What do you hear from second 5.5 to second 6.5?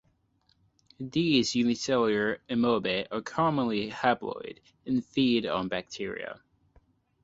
bacteria.